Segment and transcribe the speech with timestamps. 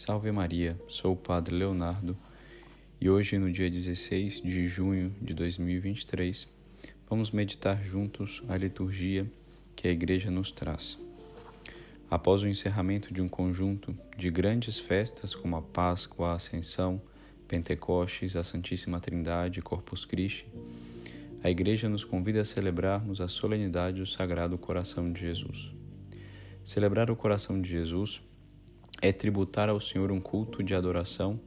[0.00, 2.16] Salve Maria, sou o Padre Leonardo
[2.98, 6.48] e hoje, no dia 16 de junho de 2023,
[7.06, 9.30] vamos meditar juntos a liturgia
[9.76, 10.98] que a Igreja nos traz.
[12.10, 16.98] Após o encerramento de um conjunto de grandes festas como a Páscoa, a Ascensão,
[17.46, 20.46] Pentecostes, a Santíssima Trindade e Corpus Christi,
[21.44, 25.74] a Igreja nos convida a celebrarmos a solenidade do Sagrado Coração de Jesus.
[26.64, 28.22] Celebrar o Coração de Jesus
[29.02, 31.40] é tributar ao Senhor um culto de adoração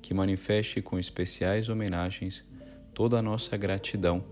[0.00, 2.44] que manifeste com especiais homenagens
[2.94, 4.24] toda a nossa gratidão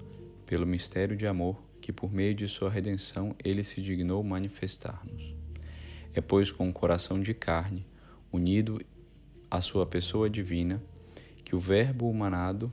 [0.47, 5.35] pelo mistério de amor que, por meio de Sua redenção, Ele se dignou manifestar-nos.
[6.15, 7.87] É, pois, com o coração de carne,
[8.33, 8.81] unido
[9.51, 10.83] à Sua pessoa divina,
[11.45, 12.73] que o Verbo humanado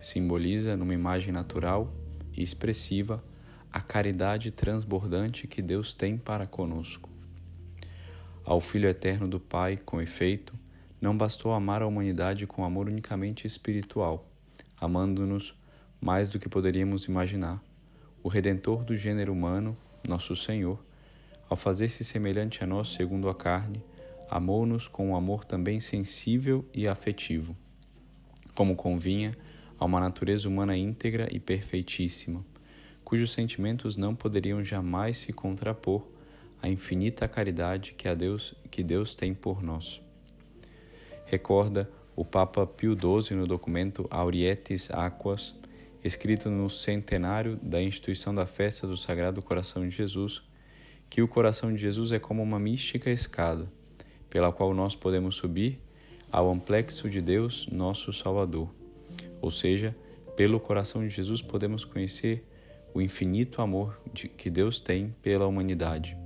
[0.00, 1.92] simboliza, numa imagem natural
[2.36, 3.22] e expressiva,
[3.72, 7.11] a caridade transbordante que Deus tem para conosco.
[8.44, 10.52] Ao Filho eterno do Pai, com efeito,
[11.00, 14.28] não bastou amar a humanidade com amor unicamente espiritual,
[14.80, 15.54] amando-nos
[16.00, 17.62] mais do que poderíamos imaginar.
[18.20, 20.84] O Redentor do gênero humano, nosso Senhor,
[21.48, 23.80] ao fazer-se semelhante a nós segundo a carne,
[24.28, 27.56] amou-nos com um amor também sensível e afetivo,
[28.56, 29.36] como convinha
[29.78, 32.44] a uma natureza humana íntegra e perfeitíssima,
[33.04, 36.11] cujos sentimentos não poderiam jamais se contrapor
[36.62, 40.00] a infinita caridade que, a Deus, que Deus tem por nós.
[41.26, 45.54] Recorda o Papa Pio XII no documento Aurietis Aquas,
[46.04, 50.42] escrito no centenário da instituição da festa do Sagrado Coração de Jesus,
[51.10, 53.66] que o coração de Jesus é como uma mística escada,
[54.30, 55.80] pela qual nós podemos subir
[56.30, 58.72] ao amplexo de Deus, nosso Salvador.
[59.40, 59.94] Ou seja,
[60.36, 62.46] pelo coração de Jesus podemos conhecer
[62.94, 64.00] o infinito amor
[64.36, 66.21] que Deus tem pela humanidade.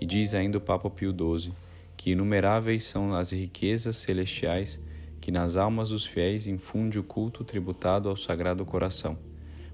[0.00, 1.52] E diz ainda o Papa Pio XII
[1.96, 4.80] que inumeráveis são as riquezas celestiais
[5.20, 9.18] que nas almas dos fiéis infunde o culto tributado ao Sagrado Coração,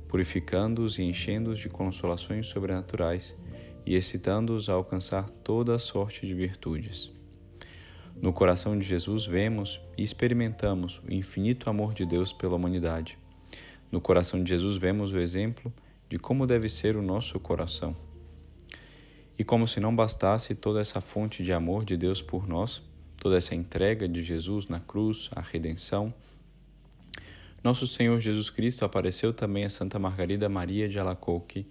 [0.07, 3.37] purificando-os e enchendo-os de consolações sobrenaturais
[3.85, 7.11] e excitando-os a alcançar toda a sorte de virtudes.
[8.23, 13.19] No coração de Jesus vemos e experimentamos o infinito amor de Deus pela humanidade.
[13.91, 15.73] No coração de Jesus vemos o exemplo
[16.09, 17.97] de como deve ser o nosso coração.
[19.41, 22.83] E como se não bastasse toda essa fonte de amor de Deus por nós,
[23.17, 26.13] toda essa entrega de Jesus na cruz, a redenção,
[27.65, 31.67] nosso Senhor Jesus Cristo apareceu também a Santa Margarida Maria de Alacoque,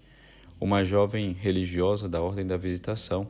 [0.60, 3.30] uma jovem religiosa da Ordem da Visitação,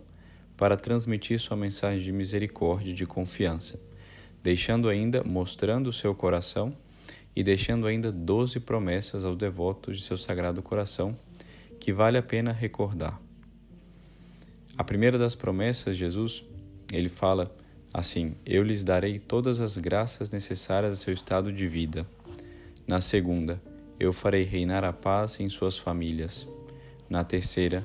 [0.56, 3.77] para transmitir sua mensagem de misericórdia e de confiança,
[4.41, 6.73] deixando ainda, mostrando seu coração
[7.35, 11.13] e deixando ainda doze promessas aos devotos de seu Sagrado Coração,
[11.77, 13.19] que vale a pena recordar.
[14.79, 16.41] A primeira das promessas, Jesus,
[16.90, 17.53] ele fala
[17.94, 22.07] assim: Eu lhes darei todas as graças necessárias a seu estado de vida.
[22.88, 23.62] Na segunda,
[24.00, 26.47] eu farei reinar a paz em suas famílias.
[27.09, 27.84] Na terceira,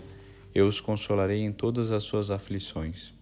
[0.54, 3.12] eu os consolarei em todas as suas aflições.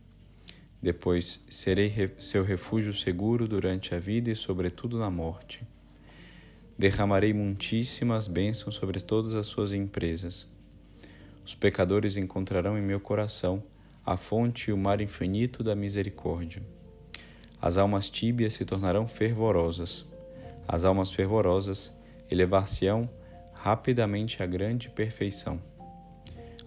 [0.82, 5.66] Depois, serei seu refúgio seguro durante a vida e, sobretudo, na morte.
[6.78, 10.52] Derramarei muitíssimas bênçãos sobre todas as suas empresas
[11.45, 13.63] os pecadores encontrarão em meu coração
[14.05, 16.63] a fonte e o mar infinito da misericórdia.
[17.61, 20.05] As almas tíbias se tornarão fervorosas.
[20.67, 21.93] As almas fervorosas
[22.31, 23.09] elevar-se-ão
[23.55, 25.61] rapidamente à grande perfeição.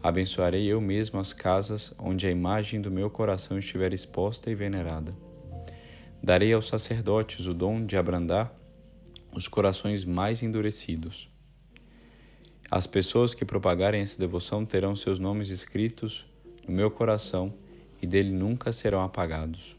[0.02, 5.13] Abençoarei eu mesmo as casas onde a imagem do meu coração estiver exposta e venerada.
[6.24, 8.53] Darei aos sacerdotes o dom de abrandar
[9.34, 11.30] os corações mais endurecidos.
[12.69, 16.25] As pessoas que propagarem essa devoção terão seus nomes escritos
[16.67, 17.53] no meu coração
[18.01, 19.77] e dele nunca serão apagados.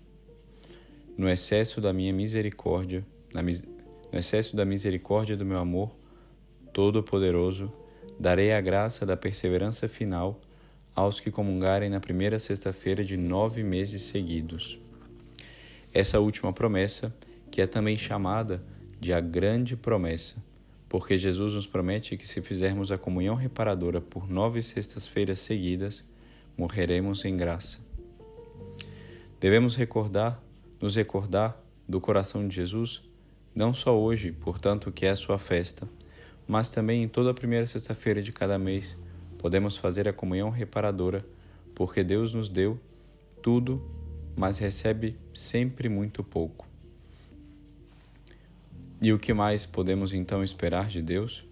[1.18, 3.04] No excesso da minha misericórdia,
[3.34, 5.90] no excesso da misericórdia do meu amor
[6.72, 7.72] todo-poderoso,
[8.20, 10.40] darei a graça da perseverança final
[10.94, 14.78] aos que comungarem na primeira sexta-feira de nove meses seguidos.
[15.92, 17.14] Essa última promessa,
[17.50, 18.62] que é também chamada
[19.00, 20.36] de a grande promessa,
[20.88, 26.04] porque Jesus nos promete que se fizermos a comunhão reparadora por nove sextas-feiras seguidas,
[26.56, 27.80] morreremos em graça.
[29.40, 30.42] Devemos recordar,
[30.80, 33.02] nos recordar do coração de Jesus,
[33.54, 35.88] não só hoje, portanto, que é a sua festa,
[36.46, 38.96] mas também em toda a primeira sexta-feira de cada mês,
[39.38, 41.24] podemos fazer a comunhão reparadora,
[41.74, 42.80] porque Deus nos deu
[43.42, 43.82] tudo,
[44.36, 46.66] mas recebe sempre muito pouco.
[49.00, 51.44] E o que mais podemos então esperar de Deus?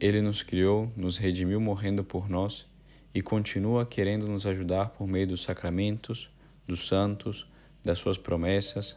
[0.00, 2.66] Ele nos criou, nos redimiu morrendo por nós
[3.14, 6.30] e continua querendo nos ajudar por meio dos sacramentos,
[6.66, 7.46] dos santos,
[7.84, 8.96] das suas promessas,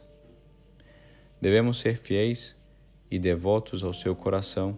[1.40, 2.56] Devemos ser fiéis
[3.10, 4.76] e devotos ao seu coração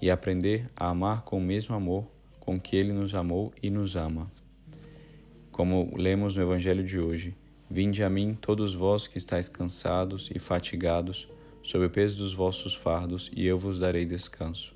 [0.00, 2.06] e aprender a amar com o mesmo amor
[2.38, 4.30] com que ele nos amou e nos ama.
[5.50, 7.34] Como lemos no Evangelho de hoje,
[7.70, 11.26] Vinde a mim, todos vós que estáis cansados e fatigados,
[11.64, 14.74] sob o peso dos vossos fardos, e eu vos darei descanso.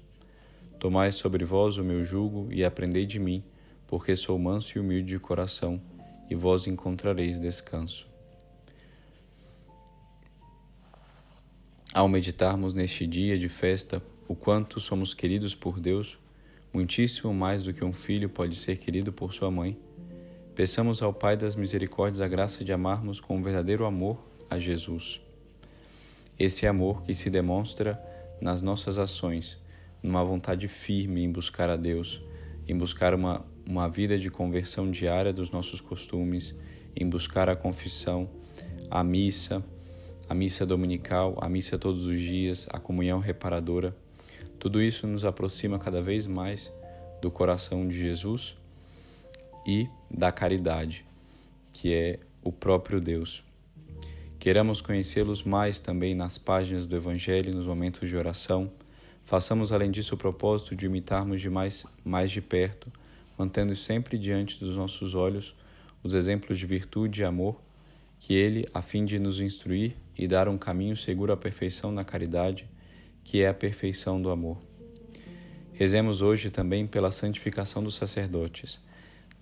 [0.80, 3.44] Tomai sobre vós o meu jugo e aprendei de mim,
[3.86, 5.80] porque sou manso e humilde de coração,
[6.30, 8.08] e vós encontrareis descanso.
[11.92, 16.18] Ao meditarmos neste dia de festa o quanto somos queridos por Deus,
[16.72, 19.78] muitíssimo mais do que um filho pode ser querido por sua mãe,
[20.54, 25.20] peçamos ao Pai das Misericórdias a graça de amarmos com verdadeiro amor a Jesus.
[26.38, 28.00] Esse amor que se demonstra
[28.40, 29.58] nas nossas ações,
[30.02, 32.22] numa vontade firme em buscar a Deus,
[32.66, 36.58] em buscar uma, uma vida de conversão diária dos nossos costumes,
[36.94, 38.30] em buscar a confissão,
[38.90, 39.64] a missa,
[40.28, 43.96] a missa dominical, a missa todos os dias, a comunhão reparadora
[44.58, 46.72] tudo isso nos aproxima cada vez mais
[47.22, 48.56] do coração de Jesus
[49.64, 51.04] e da caridade,
[51.72, 53.44] que é o próprio Deus.
[54.48, 58.72] Queremos conhecê-los mais também nas páginas do Evangelho, nos momentos de oração.
[59.22, 62.90] Façamos, além disso, o propósito de imitarmos de mais, mais de perto,
[63.38, 65.54] mantendo sempre diante dos nossos olhos
[66.02, 67.60] os exemplos de virtude e amor
[68.18, 72.02] que Ele, a fim de nos instruir e dar um caminho seguro à perfeição na
[72.02, 72.66] caridade,
[73.22, 74.56] que é a perfeição do amor.
[75.74, 78.80] Rezemos hoje também pela santificação dos sacerdotes.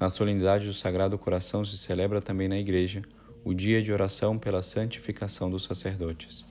[0.00, 3.04] Na solenidade do Sagrado Coração se celebra também na Igreja
[3.46, 6.44] o dia de oração pela santificação dos sacerdotes.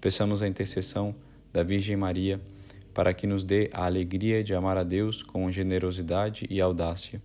[0.00, 1.12] Peçamos a intercessão
[1.52, 2.40] da Virgem Maria
[2.94, 7.20] para que nos dê a alegria de amar a Deus com generosidade e audácia,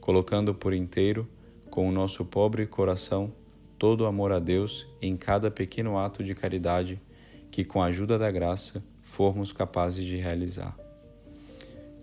[0.00, 1.28] colocando por inteiro,
[1.68, 3.32] com o nosso pobre coração,
[3.76, 7.00] todo o amor a Deus em cada pequeno ato de caridade
[7.50, 10.78] que, com a ajuda da graça, formos capazes de realizar.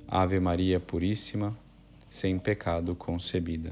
[0.06, 1.58] Ave Maria Puríssima,
[2.10, 3.72] sem pecado concebida.